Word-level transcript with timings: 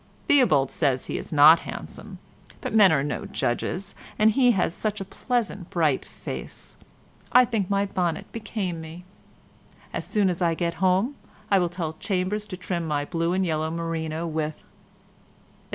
Theobald 0.27 0.71
says 0.71 1.05
he 1.05 1.19
is 1.19 1.31
not 1.31 1.59
handsome, 1.59 2.17
but 2.59 2.73
men 2.73 2.91
are 2.91 3.03
no 3.03 3.27
judges, 3.27 3.93
and 4.17 4.31
he 4.31 4.49
has 4.53 4.73
such 4.73 4.99
a 4.99 5.05
pleasant 5.05 5.69
bright 5.69 6.03
face. 6.05 6.75
I 7.31 7.45
think 7.45 7.69
my 7.69 7.85
bonnet 7.85 8.25
became 8.31 8.81
me. 8.81 9.05
As 9.93 10.03
soon 10.05 10.27
as 10.31 10.41
I 10.41 10.55
get 10.55 10.73
home 10.81 11.13
I 11.51 11.59
will 11.59 11.69
tell 11.69 11.93
Chambers 11.93 12.47
to 12.47 12.57
trim 12.57 12.87
my 12.87 13.05
blue 13.05 13.31
and 13.33 13.45
yellow 13.45 13.69
merino 13.69 14.25
with—" 14.25 14.55
etc. 14.65 14.69